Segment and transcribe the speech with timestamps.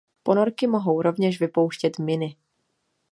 [0.23, 2.35] Ponorky mohou rovněž vypouštět miny.